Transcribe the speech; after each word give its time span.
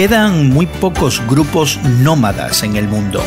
Quedan 0.00 0.48
muy 0.48 0.64
pocos 0.64 1.20
grupos 1.28 1.78
nómadas 1.84 2.62
en 2.62 2.76
el 2.76 2.88
mundo. 2.88 3.22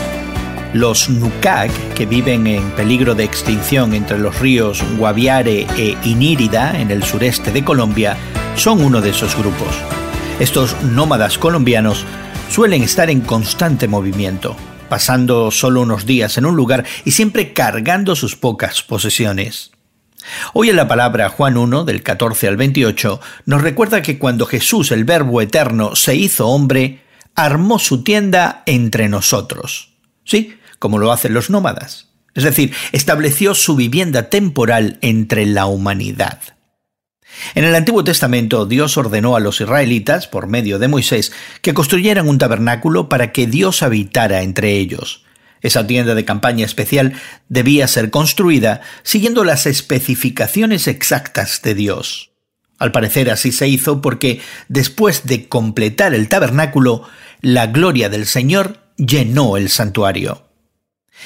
Los 0.73 1.07
Nukag, 1.07 1.69
que 1.93 2.07
viven 2.07 2.47
en 2.47 2.71
peligro 2.71 3.13
de 3.13 3.23
extinción 3.23 3.93
entre 3.93 4.17
los 4.17 4.39
ríos 4.39 4.83
Guaviare 4.97 5.67
e 5.77 5.95
Inírida 6.03 6.81
en 6.81 6.89
el 6.89 7.03
sureste 7.03 7.51
de 7.51 7.63
Colombia, 7.63 8.17
son 8.55 8.81
uno 8.81 9.01
de 9.01 9.11
esos 9.11 9.37
grupos. 9.37 9.75
Estos 10.39 10.75
nómadas 10.81 11.37
colombianos 11.37 12.05
suelen 12.49 12.81
estar 12.81 13.11
en 13.11 13.21
constante 13.21 13.87
movimiento, 13.87 14.55
pasando 14.89 15.51
solo 15.51 15.81
unos 15.81 16.07
días 16.07 16.39
en 16.39 16.47
un 16.47 16.55
lugar 16.55 16.85
y 17.05 17.11
siempre 17.11 17.53
cargando 17.53 18.15
sus 18.15 18.35
pocas 18.35 18.81
posesiones. 18.81 19.72
Hoy 20.53 20.69
en 20.69 20.75
la 20.75 20.87
palabra 20.87 21.29
Juan 21.29 21.57
1, 21.57 21.83
del 21.85 22.03
14 22.03 22.47
al 22.47 22.57
28, 22.57 23.19
nos 23.45 23.61
recuerda 23.61 24.01
que 24.01 24.17
cuando 24.17 24.45
Jesús, 24.45 24.91
el 24.91 25.03
Verbo 25.03 25.41
eterno, 25.41 25.95
se 25.95 26.15
hizo 26.15 26.47
hombre, 26.47 27.01
armó 27.35 27.79
su 27.79 28.03
tienda 28.03 28.63
entre 28.65 29.09
nosotros. 29.09 29.93
Sí, 30.23 30.57
como 30.79 30.97
lo 30.97 31.11
hacen 31.11 31.33
los 31.33 31.49
nómadas. 31.49 32.09
Es 32.35 32.43
decir, 32.43 32.73
estableció 32.91 33.53
su 33.53 33.75
vivienda 33.75 34.29
temporal 34.29 34.97
entre 35.01 35.45
la 35.45 35.65
humanidad. 35.65 36.39
En 37.55 37.63
el 37.63 37.75
Antiguo 37.75 38.03
Testamento 38.03 38.65
Dios 38.65 38.97
ordenó 38.97 39.35
a 39.35 39.39
los 39.39 39.59
israelitas, 39.61 40.27
por 40.27 40.47
medio 40.47 40.79
de 40.79 40.87
Moisés, 40.87 41.31
que 41.61 41.73
construyeran 41.73 42.27
un 42.27 42.37
tabernáculo 42.37 43.09
para 43.09 43.31
que 43.31 43.47
Dios 43.47 43.83
habitara 43.83 44.41
entre 44.41 44.73
ellos. 44.73 45.23
Esa 45.63 45.87
tienda 45.87 46.13
de 46.13 46.25
campaña 46.25 46.65
especial 46.65 47.13
debía 47.49 47.87
ser 47.87 48.11
construida 48.11 48.81
siguiendo 49.01 49.43
las 49.43 49.65
especificaciones 49.65 50.87
exactas 50.87 51.61
de 51.63 51.73
Dios. 51.73 52.31
Al 52.77 52.91
parecer 52.91 53.31
así 53.31 53.51
se 53.53 53.69
hizo 53.69 54.01
porque 54.01 54.41
después 54.67 55.25
de 55.25 55.47
completar 55.47 56.13
el 56.13 56.27
tabernáculo, 56.27 57.03
la 57.41 57.67
gloria 57.67 58.09
del 58.09 58.25
Señor 58.25 58.77
llenó 58.97 59.57
el 59.57 59.69
santuario. 59.69 60.43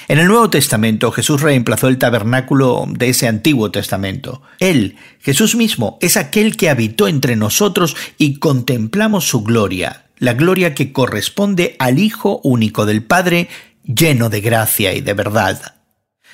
En 0.08 0.20
el 0.20 0.28
Nuevo 0.28 0.50
Testamento 0.50 1.12
Jesús 1.12 1.42
reemplazó 1.42 1.88
el 1.88 1.98
tabernáculo 1.98 2.86
de 2.88 3.10
ese 3.10 3.28
Antiguo 3.28 3.72
Testamento. 3.72 4.44
Él, 4.60 4.98
Jesús 5.20 5.56
mismo, 5.56 5.98
es 6.02 6.16
aquel 6.16 6.56
que 6.56 6.70
habitó 6.70 7.08
entre 7.08 7.36
nosotros 7.36 7.96
y 8.20 8.36
contemplamos 8.36 9.28
su 9.28 9.44
gloria, 9.44 10.06
la 10.18 10.34
gloria 10.34 10.76
que 10.76 10.94
corresponde 10.94 11.76
al 11.80 11.98
Hijo 12.00 12.40
único 12.44 12.86
del 12.86 13.04
Padre, 13.04 13.50
lleno 13.88 14.30
de 14.30 14.42
gracia 14.42 14.94
y 14.94 15.02
de 15.02 15.14
verdad. 15.14 15.76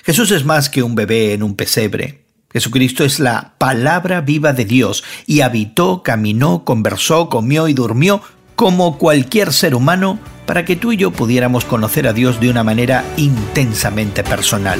Jesús 0.04 0.32
es 0.32 0.44
más 0.44 0.70
que 0.70 0.84
un 0.84 0.96
bebé 0.96 1.34
en 1.34 1.44
un 1.44 1.56
pesebre. 1.56 2.26
Jesucristo 2.52 3.04
es 3.04 3.20
la 3.20 3.56
palabra 3.58 4.22
viva 4.22 4.54
de 4.54 4.66
Dios 4.66 5.04
y 5.26 5.42
habitó, 5.42 6.04
caminó, 6.04 6.66
conversó, 6.66 7.30
comió 7.30 7.68
y 7.68 7.74
durmió 7.74 8.22
como 8.56 8.98
cualquier 8.98 9.52
ser 9.52 9.74
humano 9.74 10.20
para 10.46 10.66
que 10.66 10.76
tú 10.76 10.92
y 10.92 10.98
yo 10.98 11.12
pudiéramos 11.12 11.66
conocer 11.66 12.08
a 12.08 12.14
Dios 12.14 12.40
de 12.40 12.50
una 12.50 12.64
manera 12.64 13.04
intensamente 13.18 14.24
personal. 14.24 14.80